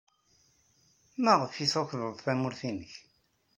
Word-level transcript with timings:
Maɣef 1.23 1.55
ay 1.55 1.69
tukḍed 1.73 2.17
tamurt-nnek? 2.25 2.93